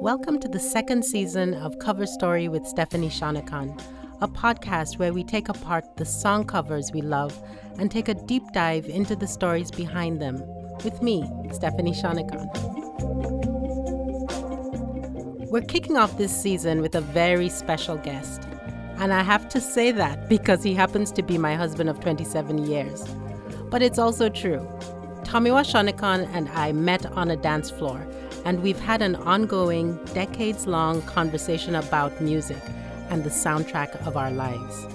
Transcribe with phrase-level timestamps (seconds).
[0.00, 3.78] Welcome to the second season of Cover Story with Stephanie Shonekan,
[4.22, 7.38] a podcast where we take apart the song covers we love
[7.78, 10.42] and take a deep dive into the stories behind them
[10.82, 12.48] with me, Stephanie Shonekan.
[15.50, 18.48] We're kicking off this season with a very special guest.
[18.96, 22.64] And I have to say that because he happens to be my husband of 27
[22.66, 23.04] years.
[23.68, 24.66] But it's also true.
[25.32, 28.06] Tomiwa Shonekan and I met on a dance floor
[28.44, 32.62] and we've had an ongoing, decades long conversation about music
[33.08, 34.86] and the soundtrack of our lives.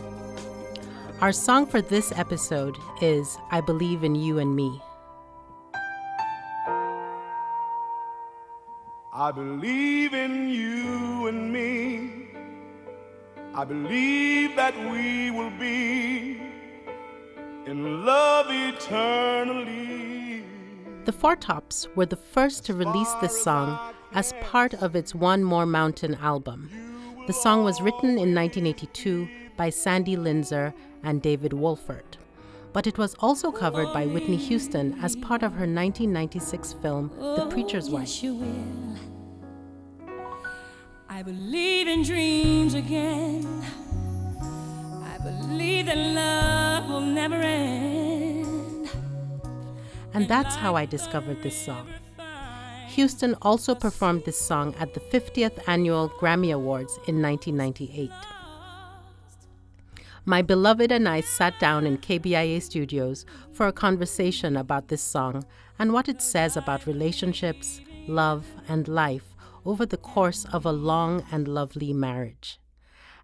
[1.22, 4.80] Our song for this episode is I Believe in You and Me.
[9.12, 12.28] I believe in you and me.
[13.56, 16.40] I believe that we will be
[17.66, 20.27] in love eternally.
[21.08, 25.42] The Four Tops were the first to release this song as part of its One
[25.42, 26.70] More Mountain album.
[27.28, 32.18] The song was written in 1982 by Sandy Linzer and David Wolfert,
[32.74, 37.48] but it was also covered by Whitney Houston as part of her 1996 film The
[37.52, 38.26] Preacher's oh, Wife.
[41.08, 43.64] I believe in dreams again.
[44.42, 48.17] I believe that love will never end.
[50.14, 51.88] And that's how I discovered this song.
[52.90, 58.12] Houston also performed this song at the 50th Annual Grammy Awards in 1998.
[60.26, 65.46] My beloved and I sat down in KBIA studios for a conversation about this song
[65.80, 71.24] and what it says about relationships, love, and life over the course of a long
[71.32, 72.60] and lovely marriage.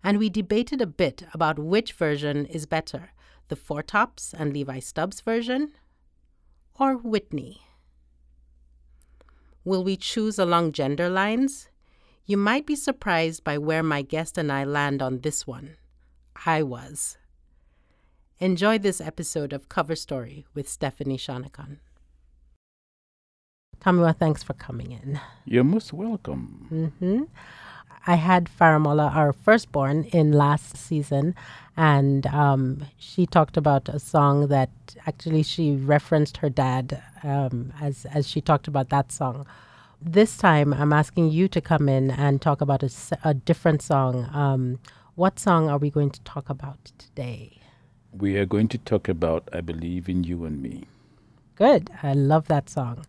[0.04, 3.12] And we debated a bit about which version is better
[3.50, 5.74] the Four Tops and Levi Stubbs version
[6.80, 7.62] or Whitney?
[9.64, 11.70] Will we choose along gender lines?
[12.26, 15.78] You might be surprised by where my guest and I land on this one.
[16.46, 17.18] I was.
[18.40, 21.78] Enjoy this episode of Cover Story with Stephanie Shonekan.
[23.80, 25.20] Tomiwa, thanks for coming in.
[25.46, 26.68] You're most welcome.
[26.72, 27.24] Mm-hmm.
[28.06, 31.36] I had Faramola, our firstborn, in last season,
[31.76, 34.70] and um, she talked about a song that
[35.08, 39.46] actually she referenced her dad um, as as she talked about that song.
[40.02, 42.92] This time, I'm asking you to come in and talk about a,
[43.24, 44.30] a different song.
[44.34, 44.80] Um,
[45.16, 47.60] what song are we going to talk about today?
[48.12, 50.86] We are going to talk about "I Believe in You and Me."
[51.56, 53.06] Good, I love that song.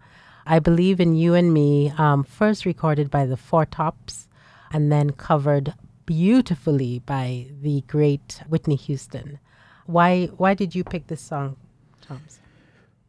[0.47, 1.92] I believe in you and me.
[1.98, 4.28] Um, first recorded by the Four Tops
[4.70, 5.74] and then covered
[6.06, 9.38] beautifully by the great Whitney Houston.
[9.87, 11.56] Why why did you pick this song,
[12.00, 12.41] Toms?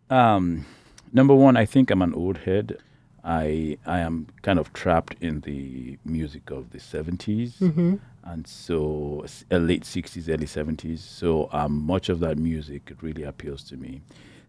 [0.10, 0.66] Um,
[1.14, 2.78] number one, I think I'm an old head.
[3.24, 7.96] I I am kind of trapped in the music of the 70s mm-hmm.
[8.24, 11.00] and so uh, late 60s, early 70s.
[11.00, 14.02] So um, much of that music really appeals to me.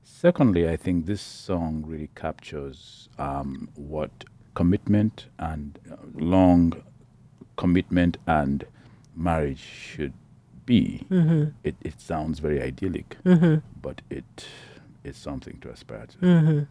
[0.02, 4.24] Secondly, I think this song really captures um, what
[4.54, 6.82] commitment and uh, long
[7.56, 8.64] commitment and
[9.14, 10.12] marriage should
[10.64, 11.06] be.
[11.10, 11.50] Mm-hmm.
[11.64, 13.56] It, it sounds very idyllic, mm-hmm.
[13.80, 14.46] but it
[15.04, 16.18] is something to aspire to.
[16.18, 16.62] Mm-hmm.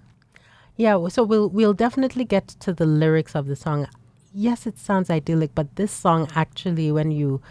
[0.78, 3.88] Yeah, so we'll we'll definitely get to the lyrics of the song.
[4.34, 7.42] Yes, it sounds idyllic, but this song actually, when you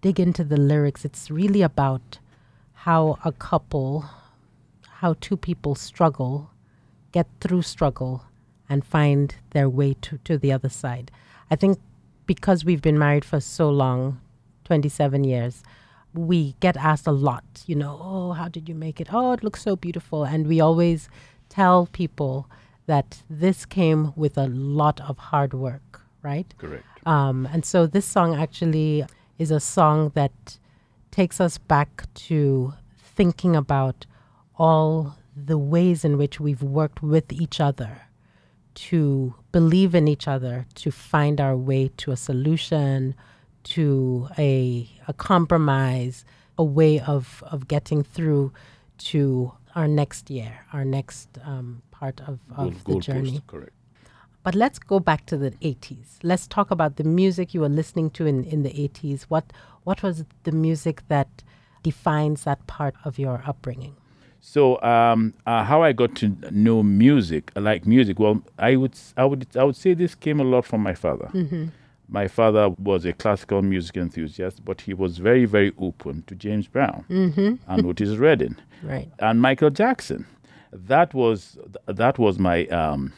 [0.00, 2.18] dig into the lyrics, it's really about
[2.72, 4.04] how a couple,
[4.88, 6.50] how two people struggle,
[7.12, 8.24] get through struggle,
[8.68, 11.12] and find their way to, to the other side.
[11.48, 11.78] I think
[12.34, 14.20] because we've been married for so long
[14.64, 15.62] 27 years
[16.14, 19.08] we get asked a lot you know oh how did you make it?
[19.12, 20.24] Oh it looks so beautiful.
[20.24, 21.08] And we always
[21.48, 22.48] tell people
[22.86, 26.54] that this came with a lot of hard work right?
[26.58, 26.84] Correct.
[27.06, 29.04] Um, and so this song actually
[29.38, 30.58] is a song that
[31.10, 34.06] takes us back to thinking about
[34.56, 38.02] all the ways in which we've worked with each other
[38.74, 43.14] to believe in each other, to find our way to a solution,
[43.64, 46.24] to a, a compromise,
[46.58, 48.52] a way of, of getting through
[48.98, 53.30] to our next year, our next um, part of, of goal, the journey.
[53.32, 53.72] Post, correct.
[54.42, 56.18] But let's go back to the 80s.
[56.22, 59.22] Let's talk about the music you were listening to in, in the 80s.
[59.22, 59.52] What,
[59.84, 61.28] what was the music that
[61.82, 63.96] defines that part of your upbringing?
[64.44, 69.24] So, um, uh, how I got to know music, like music, well, I would, I
[69.24, 71.30] would, I would say this came a lot from my father.
[71.32, 71.66] Mm-hmm.
[72.08, 76.66] My father was a classical music enthusiast, but he was very, very open to James
[76.66, 77.54] Brown mm-hmm.
[77.68, 79.08] and Otis Redding right.
[79.20, 80.26] and Michael Jackson.
[80.72, 81.56] that was
[81.86, 83.12] that was my um,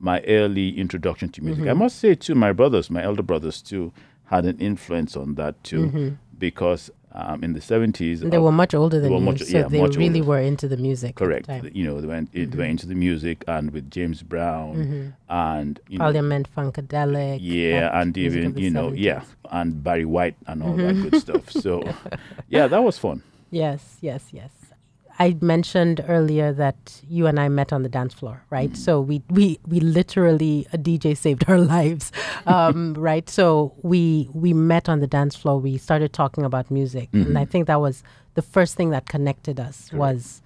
[0.00, 1.62] my early introduction to music.
[1.62, 1.70] Mm-hmm.
[1.70, 3.92] I must say too, my brothers, my elder brothers too,
[4.24, 6.08] had an influence on that too, Mm-hmm.
[6.38, 9.68] because um, in the seventies They were much older than were you, much- so yeah,
[9.68, 10.28] they really older.
[10.30, 11.16] were into the music.
[11.16, 11.46] the correct.
[11.46, 11.68] time.
[11.72, 15.08] You know, they went it, they into the music and with James Brown Mm-hmm.
[15.28, 17.38] and you know, Parliament Funkadelic.
[17.42, 18.98] yeah, and even you know, 70s.
[18.98, 21.02] yeah, and Barry White and all Mm-hmm.
[21.02, 21.50] that good stuff.
[21.50, 21.82] So,
[22.48, 23.22] yeah, that was fun.
[23.50, 24.50] Yes, yes, yes.
[25.22, 28.72] I mentioned earlier that you and I met on the dance floor, right?
[28.72, 28.76] Mm.
[28.76, 32.10] So we we we literally a DJ saved our lives,
[32.46, 33.30] um, right?
[33.30, 34.02] So we
[34.44, 35.54] we met on the dance floor.
[35.68, 37.36] We started talking about music, and Mm-hmm.
[37.36, 38.02] I think that was
[38.34, 40.42] the first thing that connected us was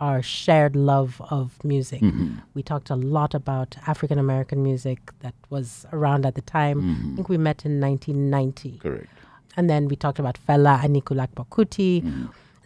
[0.00, 2.02] our shared love of music.
[2.02, 2.38] Mm-hmm.
[2.54, 6.78] We talked a lot about African American music that was around at the time.
[6.82, 7.12] Mm-hmm.
[7.12, 8.78] I think we met in 1990.
[8.78, 9.08] Correct.
[9.56, 12.02] And then we talked about Fela Anikulapo Kuti.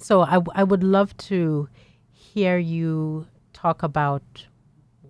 [0.02, 1.68] So I, w- I would love to
[2.12, 4.22] hear you talk about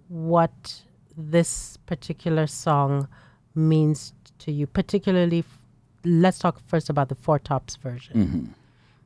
[0.08, 0.82] what
[1.16, 3.08] this particular song
[3.54, 5.40] means to you, particularly.
[5.40, 5.58] F-
[6.04, 8.54] let's talk first about the Four Tops version.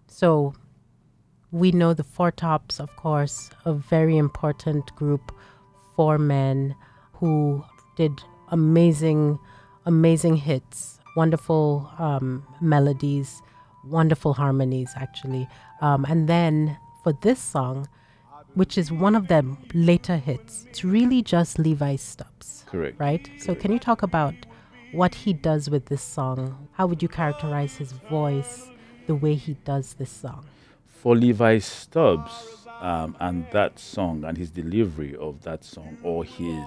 [0.07, 0.55] So
[1.51, 5.33] we know the Four Tops, of course, a very important group,
[5.97, 6.75] four men
[7.15, 7.65] who
[7.97, 9.39] did amazing,
[9.87, 13.43] amazing hits, wonderful um, melodies,
[13.87, 15.49] wonderful harmonies, actually.
[15.81, 17.89] Um, and then for this song,
[18.55, 19.43] which is one of their
[19.73, 22.65] later hits, it's really just Levi Stubbs.
[22.67, 22.99] Correct.
[22.99, 23.29] Right?
[23.39, 24.35] So, can you talk about
[24.93, 26.69] what he does with this song?
[26.73, 28.69] How would you characterize his voice,
[29.07, 30.47] the way he does this song?
[30.87, 36.65] For Levi Stubbs um, and that song and his delivery of that song or his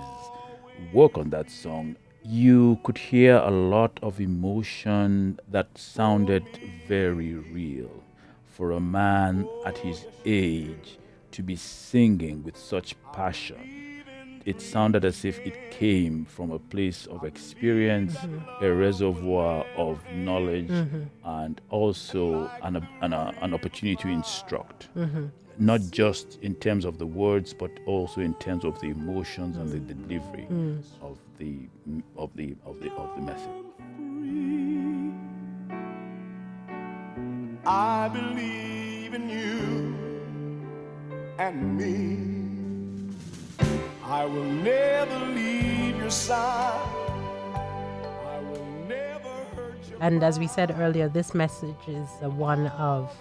[0.93, 1.95] work on that song,
[2.27, 6.43] you could hear a lot of emotion that sounded
[6.85, 8.03] very real.
[8.45, 10.97] For a man at his age
[11.31, 14.03] to be singing with such passion,
[14.45, 18.65] it sounded as if it came from a place of experience, mm-hmm.
[18.65, 21.03] a reservoir of knowledge, mm-hmm.
[21.23, 24.89] and also an, an, an opportunity to instruct.
[24.97, 25.27] Mm-hmm.
[25.59, 29.71] Not just in terms of the words, but also in terms of the emotions and
[29.71, 30.83] the delivery mm.
[31.01, 31.67] of the
[32.15, 33.67] of the of the of the message.
[37.65, 39.97] I believe in you
[41.39, 43.13] and me.
[44.03, 46.81] I will never leave your side.
[47.53, 49.97] I will never hurt you.
[49.99, 53.11] And as we said earlier, this message is one of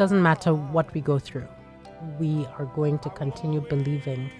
[0.00, 1.46] doesn't matter what we go through,
[2.18, 4.30] we are going to continue believing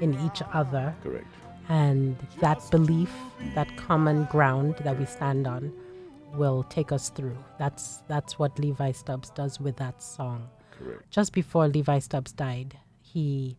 [0.00, 0.96] in each other.
[1.02, 1.26] Correct.
[1.68, 3.12] And that belief,
[3.54, 5.74] that common ground that we stand on,
[6.32, 7.36] will take us through.
[7.58, 10.48] That's that's what Levi Stubbs does with that song.
[10.70, 11.02] Correct.
[11.10, 13.58] Just before Levi Stubbs died, he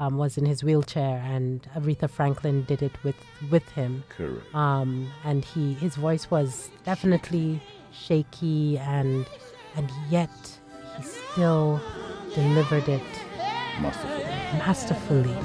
[0.00, 3.16] um, was in his wheelchair, and Aretha Franklin did it with
[3.50, 4.54] with him Correct.
[4.54, 7.60] um, and he his voice was definitely
[7.92, 9.26] shaky and
[9.76, 10.30] and yet
[11.32, 11.80] still
[12.34, 13.02] delivered it
[13.80, 14.24] Masterful.
[14.58, 15.36] masterfully.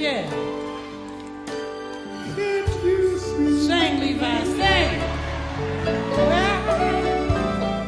[0.00, 0.30] Yeah.
[3.66, 5.00] Sing, Levi, sing.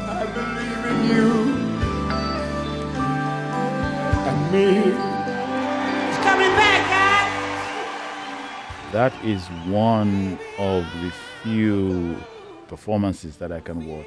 [0.04, 1.30] I believe in you
[4.28, 4.66] and me.
[6.08, 7.32] It's coming back, guys.
[8.92, 12.16] That is one of the few
[12.68, 14.06] performances that I can watch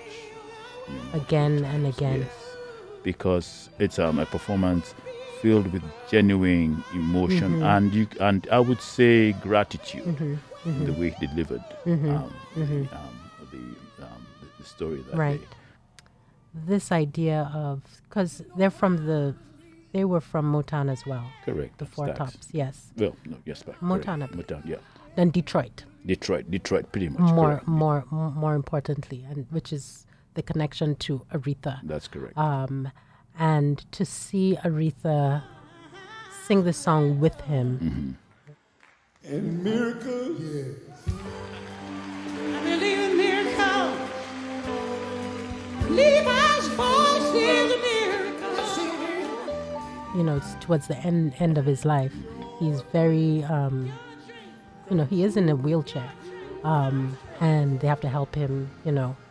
[1.13, 2.21] Again and again.
[2.21, 2.55] Yes,
[3.03, 4.93] because it's um, a performance
[5.41, 10.05] filled with genuine emotion and you and I would say gratitude
[10.65, 12.01] in the way he delivered um,
[12.55, 13.19] the, um,
[13.51, 13.57] the,
[14.05, 15.39] um, the, the story that Right.
[15.41, 15.47] day.
[16.65, 19.35] This idea of because they're from the
[19.91, 21.25] they were from Motown as well.
[21.45, 21.77] Correct.
[21.77, 22.15] The Four that.
[22.17, 22.91] Tops, yes.
[22.97, 24.27] Well, no, yes, but Motown.
[24.33, 24.77] Motown, yeah.
[25.15, 27.19] Then Detroit, Detroit, Detroit, pretty much.
[27.33, 27.67] more correct.
[27.67, 31.79] more more importantly, and which is the connection to Aretha.
[31.83, 32.37] That's correct.
[32.37, 32.91] um,
[33.37, 35.43] and to see Aretha
[36.45, 38.17] sing the song with him,
[39.27, 40.39] And miracles.
[41.07, 43.99] I believe in miracles.
[45.89, 48.57] Levi's voice is a miracle.
[50.17, 52.13] you know, it's towards the end end of his life,
[52.59, 53.91] he's very, um,
[54.89, 56.09] you know, he is in a wheelchair,
[56.63, 59.24] um, and they have to help him, you know, with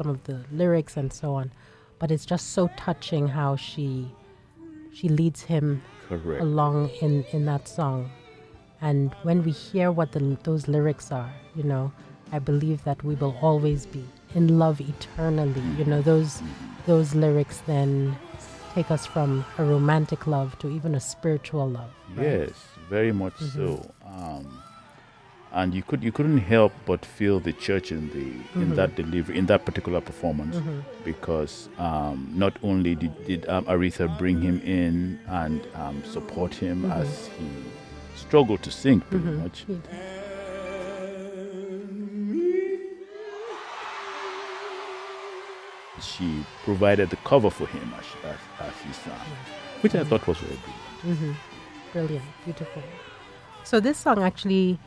[0.00, 1.52] some of the lyrics and so on.
[1.98, 4.10] But it's just so touching how she
[4.92, 6.42] she leads him correct.
[6.42, 8.10] along in in that song
[8.80, 11.92] and when we hear what the, those lyrics are you know
[12.32, 14.04] i believe that we will always be
[14.34, 16.42] in love eternally you know those
[16.86, 18.16] those lyrics then
[18.74, 21.90] take us from a romantic love to even a spiritual love.
[22.14, 22.24] right?
[22.24, 22.52] Yes,
[22.88, 23.92] very much so.
[24.06, 24.62] Um,
[25.52, 29.36] and you could you couldn't help but feel the church in the in that delivery
[29.36, 30.56] in that particular performance
[31.04, 36.90] because um, not only did, did um, Aretha bring him in and um, support him
[36.92, 37.46] as he
[38.14, 39.64] struggled to sing pretty much,
[46.00, 48.38] she provided the cover for him as, as,
[48.68, 49.12] as he sang,
[49.82, 51.36] which I thought was very good.
[51.92, 52.82] Brilliant, beautiful.
[53.64, 54.78] So this song actually,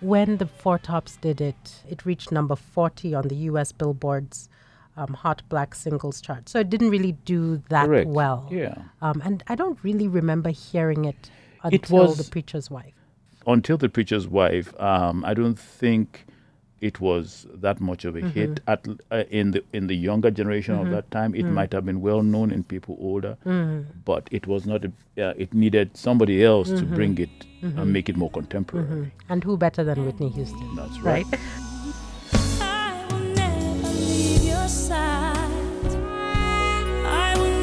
[0.00, 3.72] when the Four Tops did it, it reached number 40 on the U.S.
[3.72, 4.48] Billboard's
[4.96, 6.48] um, Hot Black Singles chart.
[6.48, 8.08] So it didn't really do that Correct.
[8.08, 8.48] well.
[8.50, 8.74] Yeah.
[9.02, 11.30] Um, and I don't really remember hearing it
[11.62, 12.94] until It The Preacher's Wife.
[13.46, 16.26] until the preacher's wife, um, I don't think
[16.80, 18.28] it was that much of a mm-hmm.
[18.28, 20.92] hit at uh, in the in the younger generation of mm-hmm.
[20.92, 21.34] that time.
[21.34, 21.52] It mm.
[21.52, 23.86] might have been well known in people older, mm.
[24.04, 24.84] but it was not.
[24.84, 26.94] A, uh, it needed somebody else to mm-hmm.
[26.94, 27.30] bring it
[27.62, 29.12] and make it more contemporary.
[29.28, 30.76] And who better than Whitney Houston?
[30.76, 31.26] That's right.
[37.10, 37.58] I will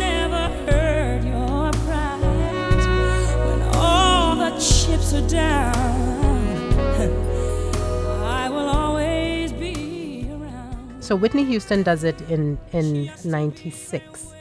[11.05, 14.33] So Whitney Houston does it in in '96,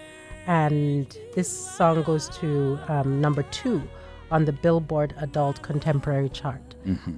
[0.46, 3.82] and this song goes to um, number two
[4.30, 6.62] on the Billboard Adult Contemporary chart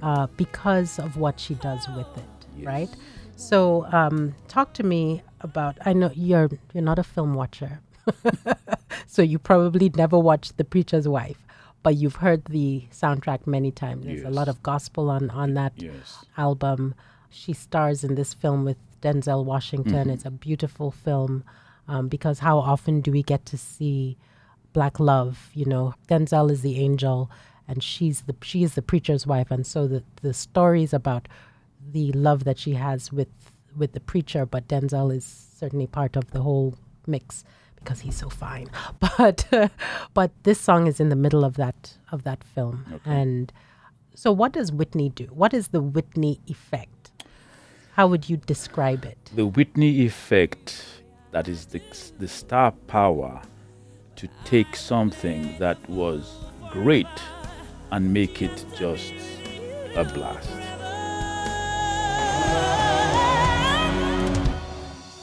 [0.03, 2.89] uh, because of what she does with it, right?
[3.37, 5.77] So um, talk to me about.
[5.85, 7.79] I know you're you're not a film watcher,
[9.07, 11.41] so you probably never watched The Preacher's Wife,
[11.83, 14.05] but you've heard the soundtrack many times.
[14.07, 16.25] There's a lot of gospel on on that Yes.
[16.37, 16.95] album.
[17.29, 19.93] She stars in this film with Denzel Washington.
[19.93, 20.09] Mm-hmm.
[20.09, 21.43] It's a beautiful film
[21.87, 24.17] um, because how often do we get to see
[24.73, 25.49] black love?
[25.53, 27.31] You know, Denzel is the angel,
[27.67, 31.27] and she's the she is the preacher's wife, and so the the stories about
[31.91, 33.29] the love that she has with
[33.75, 35.25] with the preacher, but Denzel is
[35.55, 36.75] certainly part of the whole
[37.05, 37.43] mix
[37.75, 38.69] because he's so fine.
[39.17, 39.47] But
[40.13, 43.51] but this song is in the middle of that of that film, and
[44.15, 45.25] so what does Whitney do?
[45.25, 46.96] What is the Whitney effect?
[47.97, 49.17] How would you describe it?
[49.33, 50.85] The Whitney effect,
[51.31, 51.81] that is the,
[52.19, 53.41] the star power
[54.17, 56.31] to take something that was
[56.69, 57.07] great
[57.91, 59.15] and make it just
[59.95, 60.47] a blast.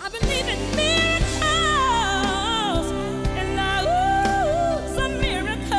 [0.00, 1.30] I believe in miracles,
[3.38, 5.70] and I ooh, some miracles.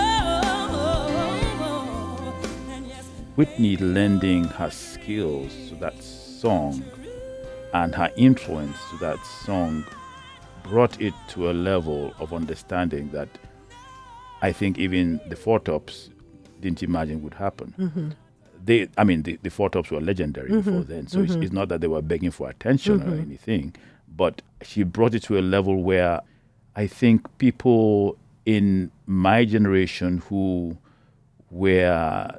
[2.70, 3.04] And yes,
[3.36, 6.02] Whitney lending her skills to that
[6.40, 6.84] song
[7.74, 9.86] and her influence to that song
[10.64, 13.30] brought it to a level of understanding that
[14.42, 16.10] I think even the Four Tops
[16.60, 17.74] didn't imagine would happen.
[17.78, 18.10] Mm-hmm.
[18.64, 20.62] They, I mean, the, the Four Tops were legendary mm-hmm.
[20.62, 21.44] before then, so it's, mm-hmm.
[21.44, 23.76] it's not that they were begging for attention or anything,
[24.16, 26.22] but she brought it to a level where
[26.76, 30.78] I think people in my generation who
[31.52, 32.30] were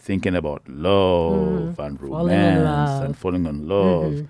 [0.00, 1.78] thinking about love mm.
[1.78, 3.04] and Falling in romance love.
[3.04, 4.26] and falling in love mm-hmm.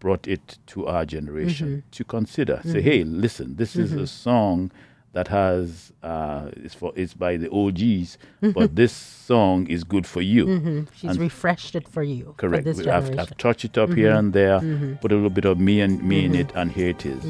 [0.00, 1.90] brought it to our generation mm-hmm.
[1.90, 2.60] to consider.
[2.64, 2.80] Say, mm-hmm.
[2.80, 4.72] hey, listen, this is a song
[5.12, 8.18] that has uh, it's for it's by the OGs,
[8.54, 10.86] but this song is good for you.
[10.96, 12.66] She's And- refreshed it for you Correct.
[12.66, 13.18] for this I've.
[13.18, 14.58] I've touched it up here and there,
[15.00, 17.22] put a little bit of me and me in it, and here it is.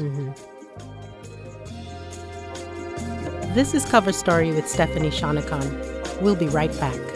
[3.53, 6.21] This is Cover Story with Stephanie Shonekan.
[6.21, 7.12] We'll be right back.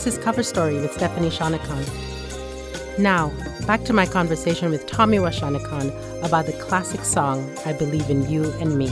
[0.00, 2.98] This is Cover Story with Stephanie Shonekan.
[2.98, 3.30] Now,
[3.66, 8.50] back to my conversation with Tomiwa Shonekan about the classic song I Believe in You
[8.52, 8.86] and Me.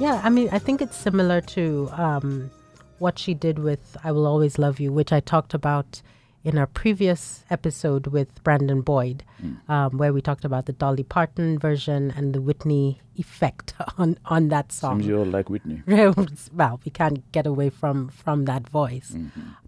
[0.00, 2.50] Yeah, I mean, I think it's similar to um,
[2.98, 6.02] what she did with I Will Always Love You, which I talked about
[6.46, 9.24] in our previous episode with Brandon Boyd,
[9.68, 14.46] um, where we talked about the Dolly Parton version and the Whitney effect on, on
[14.50, 15.00] that song.
[15.00, 15.82] Seems you're like Whitney.
[16.54, 19.16] well, we can't get away from from that voice.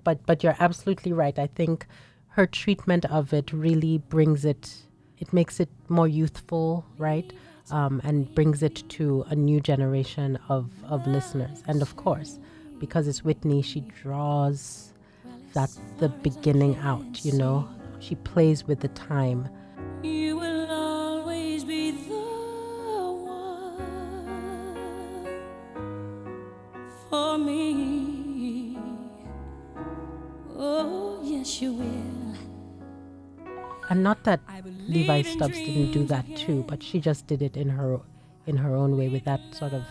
[0.05, 1.37] But but you're absolutely right.
[1.37, 1.85] I think
[2.29, 4.83] her treatment of it really brings it.
[5.19, 7.33] It makes it more youthful, right?
[7.73, 11.65] Um, and brings it to a new generation of of listeners.
[11.67, 12.39] And of course,
[12.79, 14.93] because it's Whitney, she draws
[15.53, 17.69] that's the beginning out, you know?
[18.01, 19.49] She plays with the time.
[20.03, 22.15] You will always be the
[23.27, 23.79] one
[27.11, 28.79] for me.
[30.57, 32.19] Oh, yes, you will.
[33.91, 34.41] And not that
[34.87, 38.01] Levi Stubbs didn't do that too, but she just did it in her
[38.47, 39.83] in her own way with that sort of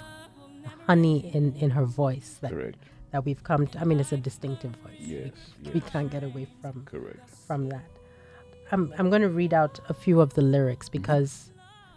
[0.88, 2.78] honey in, in her voice that Correct
[3.18, 3.80] that we've come to.
[3.80, 4.94] I mean, it's a distinctive voice.
[5.00, 5.32] Yes.
[5.66, 7.28] We, we can't get away from Correct.
[7.48, 7.90] from that.
[8.72, 11.52] I'm I'm going to read out a few of the lyrics because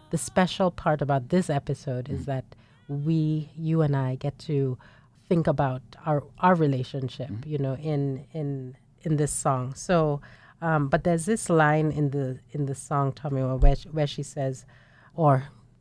[0.09, 2.45] the special part about this episode is that
[2.87, 4.79] we, you and I, get to
[5.29, 7.31] think about our our relationship.
[7.45, 9.75] You know, in in in this song.
[9.75, 10.21] So,
[10.59, 14.23] um, but there's this line in the in the song Tommy where she, where she
[14.23, 14.65] says,
[15.13, 15.33] or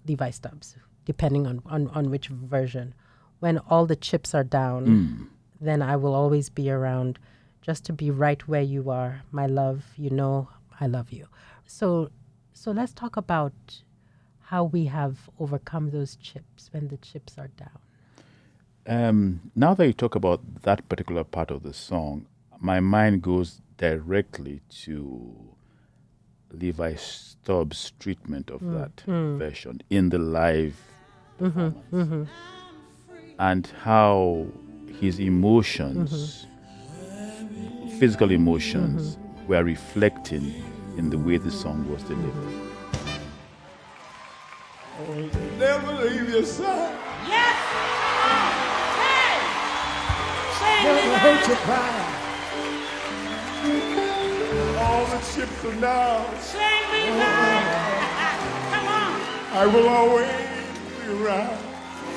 [0.06, 2.92] Levi Stubbs, depending on, on on which version,
[3.40, 5.24] when all the chips are down, hmm.
[5.60, 7.18] then I will always be around
[7.62, 9.84] just to be right where you are, my love.
[9.96, 10.48] You know
[10.80, 11.26] I love you.
[11.66, 12.10] So,
[12.52, 13.52] so let's talk about
[14.40, 17.78] how we have overcome those chips when the chips are down.
[18.86, 22.26] Um, now that you talk about that particular part of the song,
[22.58, 25.34] my mind goes directly to
[26.50, 29.38] Levi Stubbs' treatment of mm, that hmm.
[29.38, 30.76] version in the live
[31.40, 32.24] mm-hmm, performance, mm-hmm.
[33.40, 34.46] And how
[35.00, 36.46] his emotions,
[37.98, 39.16] physical emotions,
[39.48, 40.52] were reflecting
[40.98, 42.52] in the way the song was delivered.
[45.58, 46.94] Never leave your side.
[47.26, 47.56] Yes.
[49.00, 49.40] Hey.
[50.84, 52.16] Never hurt your pride.
[54.80, 56.26] All the chips are down.
[56.40, 57.60] Sing Levi.
[58.70, 59.20] Come on.
[59.52, 61.58] I will always be around.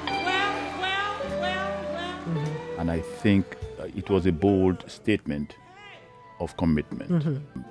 [0.06, 2.80] Well, well, well, well.
[2.80, 5.56] And I think uh, it was a bold statement
[6.42, 7.26] of commitment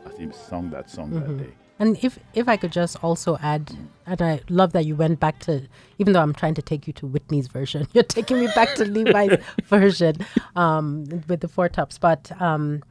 [0.07, 1.53] as he sung that song that day.
[1.79, 5.39] And if if I could just also add, and I love that you went back
[5.41, 5.69] to,
[5.99, 8.87] even though I'm trying to take you to Whitney's version, you're taking me back to
[8.87, 10.17] Levi's version
[10.57, 11.99] um, with the four tops.
[11.99, 12.83] But um,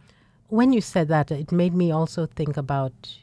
[0.50, 3.18] when you said that, it made me also think about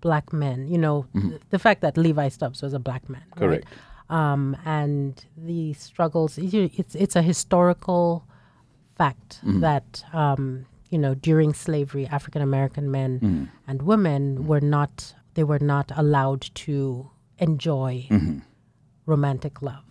[0.00, 0.68] black men.
[0.68, 3.38] You know, th- the fact that Levi Stubbs was a black man, right?
[3.38, 3.66] Correct.
[4.10, 6.38] um, and the struggles.
[6.38, 8.24] It's it's a historical
[8.96, 15.44] fact that um, you know during slavery, African American men and women were not they
[15.44, 18.06] were not allowed to enjoy
[19.06, 19.84] romantic love.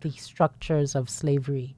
[0.00, 1.76] The structures of slavery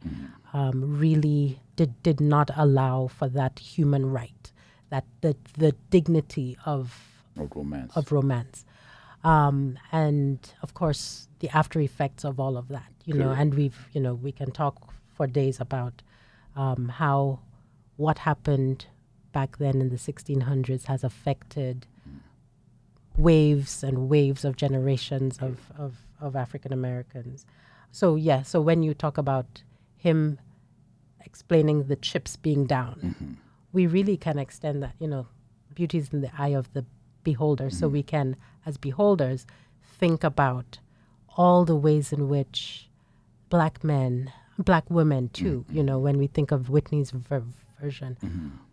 [0.52, 4.52] um, really did did not allow for that human right,
[4.90, 7.97] that the the dignity of Of romance.
[7.97, 8.64] of romance.
[9.25, 13.88] Um, and of course, the after effects of all of that, you know, and we've,
[13.92, 16.03] you know, we can talk for days about
[16.57, 17.40] um, how
[17.97, 18.87] what happened
[19.33, 21.87] back then in the 1600s has affected
[23.16, 27.47] waves and waves of generations of, of, of African Americans.
[27.90, 29.62] So, yeah, so when you talk about
[29.97, 30.38] him
[31.25, 33.38] explaining the chips being down,
[33.73, 35.27] we really can extend that, you know,
[35.75, 36.85] beauty is in the eye of the
[37.24, 37.70] beholder.
[37.70, 39.46] So we can, as beholders,
[39.82, 40.78] think about
[41.37, 42.88] all the ways in which
[43.48, 47.42] black men, black women too, you know, when we think of Whitney's ver-
[47.80, 48.16] version,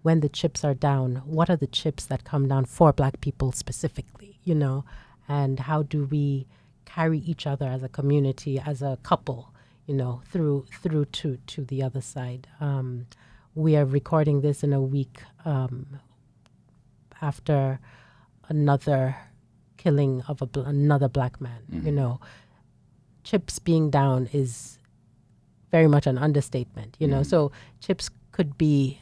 [0.04, 3.52] when the chips are down, what are the chips that come down for black people
[3.52, 4.86] specifically, you know,
[5.28, 6.48] and how do we
[6.86, 9.54] carry each other as a community, as a couple,
[9.86, 12.48] you know, through through to to the other side.
[12.60, 13.08] Um,
[13.56, 16.00] we are recording this in a week um,
[17.22, 17.80] after
[18.50, 19.16] another
[19.78, 21.62] killing of a bl- another black man.
[21.72, 21.96] You mm-hmm.
[21.96, 22.20] know,
[23.24, 24.78] chips being down is
[25.72, 26.98] very much an understatement.
[27.00, 27.30] You know, mm-hmm.
[27.30, 29.00] so chips could be,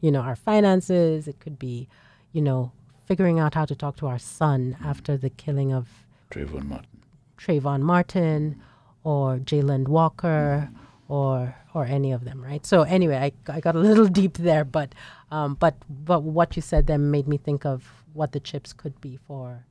[0.00, 1.28] you know, our finances.
[1.28, 1.88] It could be,
[2.32, 2.72] you know,
[3.06, 4.86] figuring out how to talk to our son mm-hmm.
[4.86, 5.88] after the killing of
[6.30, 7.02] Trayvon Martin.
[7.38, 8.60] Trayvon Martin
[9.04, 10.70] or Jayland Walker
[11.08, 12.66] or or any of them, right?
[12.66, 14.94] So anyway, I, I got a little deep there, but
[15.30, 19.00] um, but but what you said then made me think of what the chips could
[19.00, 19.64] be for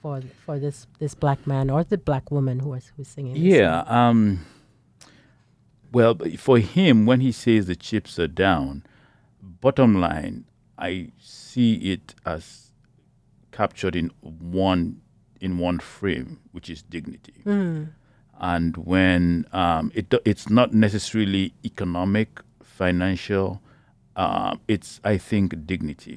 [0.00, 3.34] for for this this black man or the black woman who was who's singing.
[3.34, 3.84] this Yeah.
[3.86, 4.44] Um,
[5.92, 8.84] well, for him, when he says the chips are down,
[9.40, 10.44] bottom line,
[10.76, 12.72] I see it as
[13.52, 15.00] captured in one
[15.40, 17.34] in one frame, which is dignity.
[18.40, 23.62] And when um, it it's not necessarily economic, financial,
[24.16, 26.14] uh, it's I think dignity.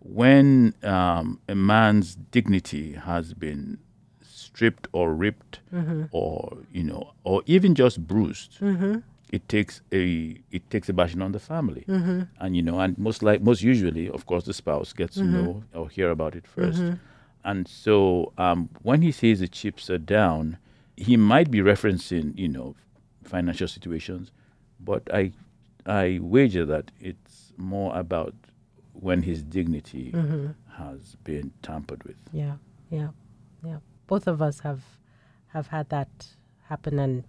[0.00, 3.78] When um, a man's dignity has been
[4.22, 5.60] stripped or ripped
[6.12, 8.52] or you know or even just bruised
[9.30, 11.84] it takes a it takes a bashing on the family.
[12.40, 15.52] And you know and most like most usually of course the spouse gets to know
[15.74, 16.78] or hear about it 1st
[17.44, 20.56] and so um, when he says the chips are down
[20.96, 22.74] he might be referencing you know
[23.34, 24.24] financial situations,
[24.80, 25.32] but I
[26.04, 27.27] I wager that it's
[27.58, 28.34] more about
[28.92, 30.14] when his dignity
[30.76, 32.16] has been tampered with.
[32.32, 32.54] Yeah,
[32.90, 33.08] yeah,
[33.64, 33.78] yeah.
[34.06, 34.82] Both of us have
[35.48, 36.08] have had that
[36.68, 37.24] happen, and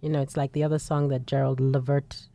[0.00, 2.28] you know, it's like the other song that Gerald Levert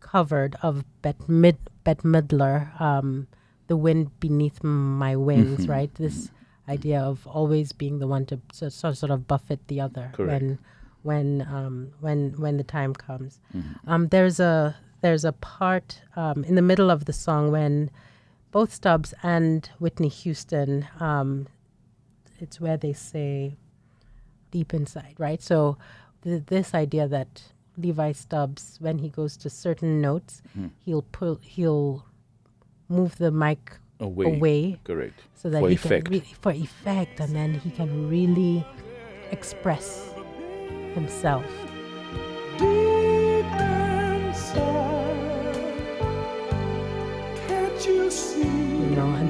[0.00, 3.26] covered of Bette Mid Bette Midler, um,
[3.68, 6.30] "The Wind Beneath My Wings." Right, this
[6.68, 10.42] idea of always being the one to so, so, sort of buffet the other Correct.
[10.42, 10.58] when
[11.02, 13.40] when um, when when the time comes.
[13.86, 17.90] Um, there's a there's a part um, in the middle of the song when
[18.52, 21.46] both Stubbs and Whitney Houston, um,
[22.40, 23.56] it's where they say
[24.50, 25.42] deep inside, right?
[25.42, 25.76] So
[26.22, 27.42] th- this idea that
[27.76, 30.40] Levi Stubbs, when he goes to certain notes,
[30.86, 32.06] he'll pull, he'll
[32.88, 34.36] move the mic Away.
[34.36, 35.20] away Correct.
[35.34, 36.06] so that For he effect.
[36.06, 38.64] can re- for effect, and then he can really
[39.32, 40.14] express
[40.94, 41.44] himself.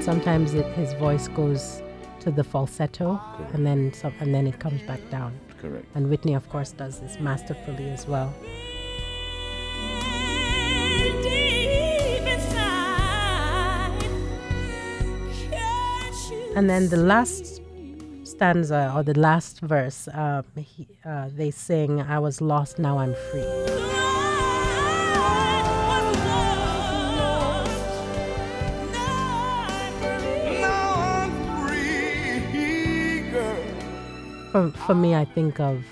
[0.05, 1.83] Sometimes it, his voice goes
[2.21, 3.19] to the falsetto
[3.55, 5.33] and then some, and then it comes back down.
[5.61, 5.87] Correct.
[5.95, 8.35] and whitney of course does this masterfully as well.
[11.23, 13.99] Deep inside,
[15.51, 17.63] can't you and then the last
[18.25, 23.15] stanza or the last verse um, he, uh, they sing i was lost now i'm
[23.31, 24.14] free
[34.55, 35.85] for, for me i think of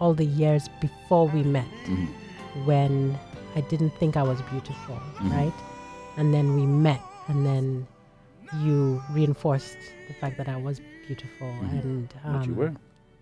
[0.00, 2.66] all the years before we met mm-hmm.
[2.66, 3.16] when
[3.54, 5.30] i didn't think i was beautiful mm-hmm.
[5.30, 5.52] right
[6.16, 7.86] and then we met and then
[8.62, 9.78] you reinforced
[10.08, 11.78] the fact that i was beautiful mm-hmm.
[11.78, 12.74] and um, But you um, were.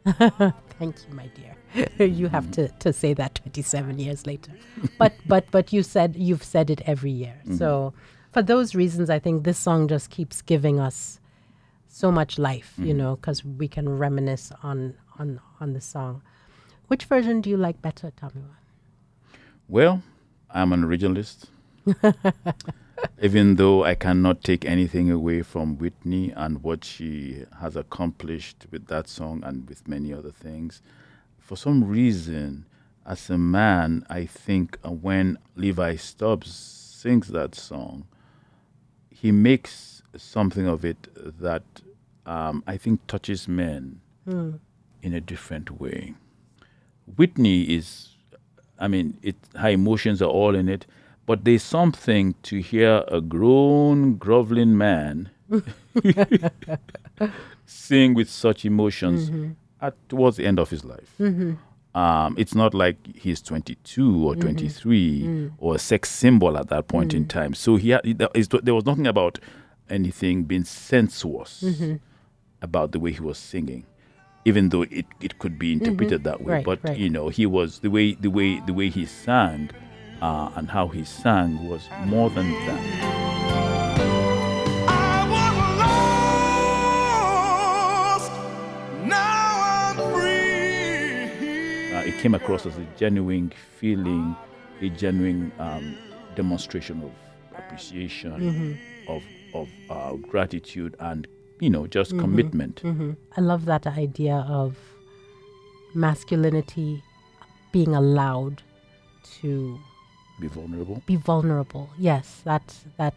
[0.78, 2.06] Thank you, my dear.
[2.06, 4.52] you have to, to say that 27 years later.
[4.98, 7.34] But but but you said you've said it every year.
[7.56, 7.94] So
[8.32, 11.20] for those reasons, I think this song just keeps giving us
[11.94, 16.22] so much life, you know, because we can reminisce on on on the song.
[16.88, 18.57] Which version do you like better, Tomiwa?
[19.68, 20.02] Well,
[20.50, 21.44] I'm an originalist.
[23.22, 28.87] Even though I cannot take anything away from Whitney and what she has accomplished with
[28.87, 30.83] that song and with many other things,
[31.38, 32.66] for some reason,
[33.07, 38.07] as a man, I think uh, when Levi Stubbs sings that song,
[39.11, 41.09] he makes something of it
[41.40, 41.62] that
[42.27, 44.53] um, I think touches men hmm.
[45.03, 46.14] in a different way.
[47.16, 48.16] Whitney is,
[48.79, 50.87] I mean, it, her emotions are all in it,
[51.27, 55.31] but there's something to hear a grown, groveling man
[57.66, 59.53] sing with such emotions mm-hmm.
[59.81, 61.14] at towards the end of his life.
[61.18, 61.55] Mm-hmm.
[61.98, 64.40] Um, it's not like he's 22 or mm-hmm.
[64.40, 65.53] 23 mm.
[65.59, 67.29] or a sex symbol at that point in mm.
[67.29, 67.55] time.
[67.55, 69.38] So he, had, there was nothing about
[69.90, 71.64] anything being sensuous
[72.62, 73.85] about the way he was singing,
[74.44, 76.55] even though it, it could be interpreted that way.
[76.55, 76.97] Right, but right.
[76.97, 79.70] you know, he was the way the way the way he sang
[80.23, 82.81] uh, and how he sang was more than that.
[84.88, 85.51] I was
[88.18, 88.33] lost.
[89.07, 91.94] Now I'm free.
[91.94, 94.37] Uh, it came across as a genuine feeling,
[94.81, 95.97] a genuine um,
[96.35, 97.12] demonstration of
[97.59, 99.23] appreciation, of
[99.55, 101.27] of uh, gratitude, and
[101.61, 102.83] you know, just commitment.
[103.37, 104.77] I love that idea of
[105.95, 107.03] masculinity
[107.73, 108.62] being allowed
[109.40, 109.79] to
[110.40, 111.03] Be vulnerable.
[111.07, 111.88] be vulnerable.
[111.99, 113.14] Yes, that that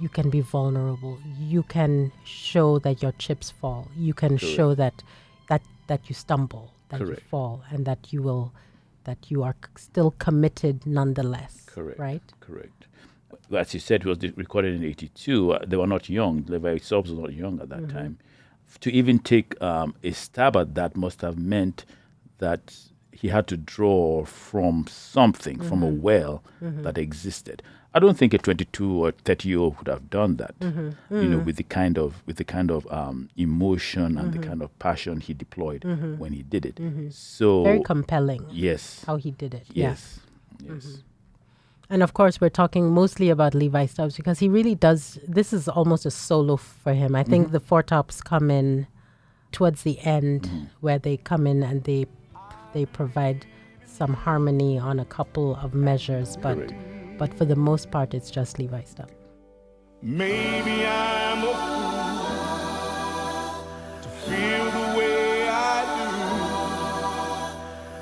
[0.00, 1.18] you can be vulnerable.
[1.38, 3.88] You can show that your chips fall.
[3.96, 5.02] You can show that
[5.48, 8.52] that that you stumble, that you fall, and that you will
[9.04, 11.62] that you are c- still committed nonetheless.
[11.66, 11.98] Correct.
[11.98, 12.22] Right.
[12.40, 12.86] Correct.
[13.54, 15.52] As you said, it was recorded in '82.
[15.52, 16.44] Uh, they were not young.
[16.48, 17.96] Levi Stubbs was not young at that Mm-hmm.
[17.96, 18.18] time.
[18.80, 21.84] To even take um, a stab at that must have meant
[22.38, 22.76] that
[23.12, 25.98] he had to draw from something, from Mm-hmm.
[25.98, 27.62] a well that existed.
[27.94, 30.56] I don't think a 22 or 30 year old would have done that.
[30.60, 31.16] Mm-hmm.
[31.22, 34.60] You know, with the kind of with the kind of um, emotion and the kind
[34.62, 35.84] of passion he deployed
[36.18, 36.76] when he did it.
[37.10, 37.64] So Mm-hmm.
[37.64, 39.66] Very compelling yes, how he did it.
[39.72, 39.88] Yeah.
[39.90, 40.20] yes,
[40.62, 41.02] yes.
[41.90, 45.18] And of course, we're talking mostly about Levi Stubbs because he really does.
[45.26, 47.14] This is almost a solo for him.
[47.16, 47.54] I think mm-hmm.
[47.54, 48.86] the Four Tops come in
[49.52, 50.64] towards the end, mm-hmm.
[50.80, 52.06] where they come in and they
[52.74, 53.46] they provide
[53.86, 56.74] some harmony on a couple of measures, but Correct.
[57.18, 59.14] but for the most part, it's just Levi Stubbs.
[60.02, 62.38] Maybe I'm a fool
[64.02, 66.10] to feel the way I do.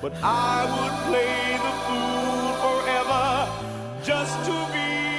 [0.03, 1.36] But I would play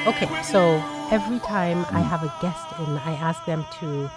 [0.07, 4.09] Okay, so every time I have a guest in, I ask them to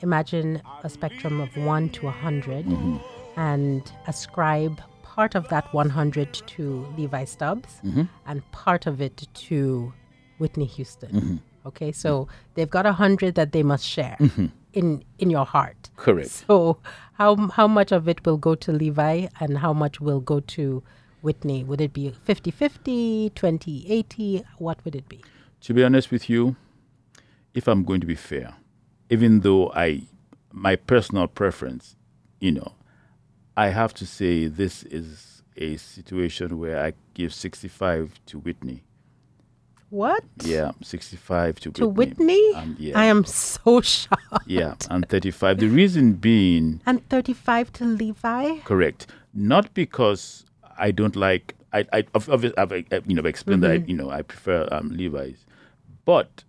[0.00, 2.96] imagine a spectrum of 1 to 100 mm-hmm.
[3.38, 8.02] and ascribe part of that 100 to Levi Stubbs mm-hmm.
[8.26, 9.92] and part of it to
[10.38, 11.10] Whitney Houston.
[11.12, 11.36] Mm-hmm.
[11.66, 14.16] Okay, so they've got 100 that they must share
[14.72, 15.90] in, in your heart.
[15.94, 16.30] Correct.
[16.30, 16.78] So,
[17.12, 20.82] how, how much of it will go to Levi and how much will go to
[21.22, 21.64] Whitney?
[21.64, 24.42] Would it be 50 50, 20 80?
[24.58, 25.22] What would it be?
[25.62, 26.56] To be honest with you,
[27.54, 28.54] if I'm going to be fair,
[29.10, 30.02] even though I,
[30.52, 31.96] my personal preference,
[32.40, 32.72] you know,
[33.56, 38.84] I have to say this is a situation where I give 65 to Whitney.
[39.90, 40.22] What?
[40.44, 42.52] Yeah, 65 to, To Whitney?
[42.54, 44.22] And yeah, I am so shocked.
[44.46, 45.58] yeah, and 35.
[45.58, 48.58] The reason being, And 35 to Levi?
[48.64, 50.44] correct, not because
[50.78, 51.54] I don't like.
[51.72, 52.72] I, I of- obvi- I've,
[53.06, 55.44] you know, explained that I, you know I prefer um, Levi's,
[56.04, 56.44] but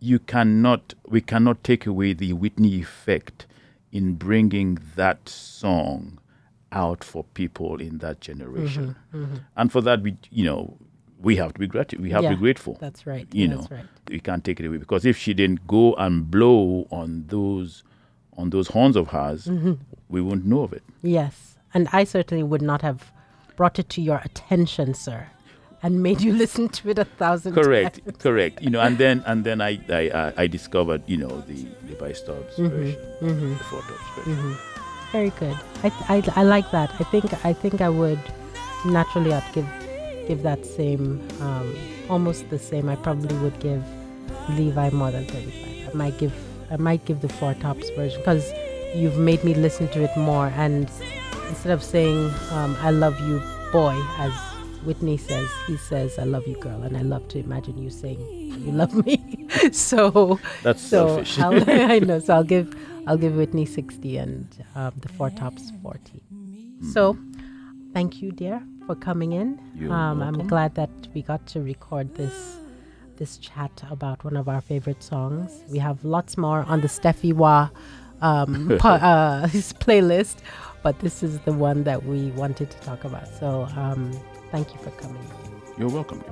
[0.00, 0.94] you cannot.
[1.08, 3.46] We cannot take away the Whitney effect
[3.92, 6.18] in bringing that song
[6.72, 8.96] out for people in that generation,
[9.56, 10.76] and for that we, you know,
[11.20, 12.00] we have to be grateful.
[12.00, 12.78] We have to be grateful.
[12.80, 13.26] That's right.
[13.32, 13.86] you that's know, right.
[14.08, 17.82] we can't take it away because if she didn't go and blow on those
[18.38, 19.72] on those horns of hers, Mm-hmm.
[20.08, 20.82] we wouldn't know of it.
[21.02, 21.56] Yes.
[21.74, 23.12] And I certainly would not have
[23.60, 25.26] brought it to your attention, sir,
[25.82, 28.16] and made you listen to it a thousand correct times.
[28.16, 28.62] correct correct.
[28.62, 32.54] you know and then and then i i i, discovered you know the levi stubbs
[32.56, 33.52] mm-hmm, version mm-hmm.
[33.58, 34.54] the four tops version mm-hmm.
[35.12, 35.58] Very good.
[35.82, 36.88] I, I, I like that.
[37.00, 38.22] I think I think I would
[38.86, 39.68] naturally I'd give
[40.28, 41.04] give that same
[41.40, 41.76] um,
[42.08, 42.88] almost the same.
[42.88, 43.82] I probably would give
[44.50, 45.88] Levi more than 35.
[45.88, 46.32] I might give
[46.70, 48.52] I might give the four tops version because
[48.94, 50.88] you've made me listen to it more and
[51.50, 54.32] instead of saying um, I love you boy as
[54.84, 58.20] Whitney says he says I love you girl and I love to imagine you saying
[58.64, 59.36] you love me.
[59.72, 61.38] So That's so selfish.
[61.68, 62.18] I know.
[62.20, 62.74] So I'll give
[63.06, 66.22] I'll give Whitney 60 and um, the four tops 40
[66.92, 67.18] so
[67.92, 69.58] thank you dear for coming in.
[69.90, 72.56] Um, I'm glad that we got to record this
[73.16, 75.62] this chat about one of our favorite songs.
[75.68, 77.68] We have lots more on the Steffi Wa
[78.22, 80.36] um, uh, his playlist,
[80.82, 83.28] but this is the one that we wanted to talk about.
[83.28, 84.12] So um,
[84.50, 85.22] thank you for coming.
[85.78, 86.24] you're welcome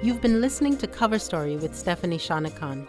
[0.00, 2.88] You've been listening to Cover Story with Stephanie Shonekan.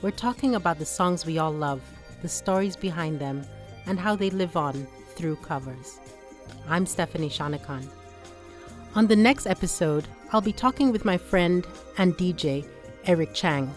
[0.00, 1.82] We're talking about the songs we all love,
[2.22, 3.44] the stories behind them,
[3.84, 6.00] and how they live on through covers.
[6.66, 7.86] I'm Stephanie Shonekan.
[8.94, 11.66] On the next episode, I'll be talking with my friend
[11.98, 12.66] and DJ,
[13.04, 13.70] Eric Chang.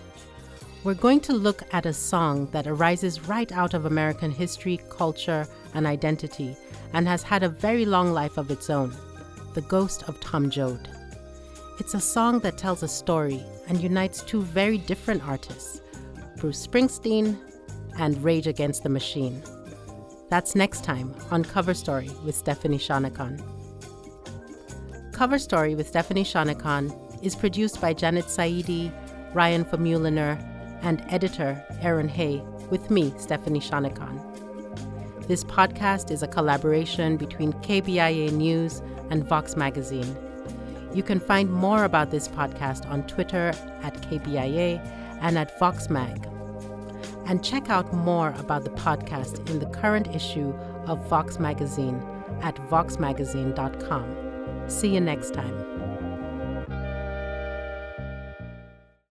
[0.85, 5.45] We're going to look at a song that arises right out of American history, culture,
[5.73, 6.55] and identity,
[6.93, 8.95] and has had a very long life of its own
[9.55, 10.87] The Ghost of Tom Joad.
[11.79, 15.81] It's a song that tells a story and unites two very different artists,
[16.37, 17.37] Bruce Springsteen
[17.97, 19.43] and Rage Against the Machine.
[20.29, 23.43] That's next time on Cover Story with Stephanie Shonekan.
[25.11, 28.93] Cover Story with Stephanie Shonekan is produced by Janet Saidi,
[29.33, 30.41] Ryan Famuliner,
[30.81, 34.25] and editor Aaron Hay, with me, Stephanie Shonekan.
[35.27, 40.15] This podcast is a collaboration between KBIA News and Vox Magazine.
[40.93, 43.49] You can find more about this podcast on Twitter
[43.83, 44.79] at KBIA
[45.21, 46.25] and at VoxMag.
[47.27, 50.51] And check out more about the podcast in the current issue
[50.87, 52.01] of Vox Magazine
[52.41, 54.69] at voxmagazine.com.
[54.69, 55.68] See you next time.